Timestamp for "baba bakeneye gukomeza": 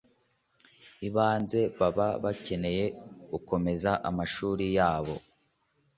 1.79-3.91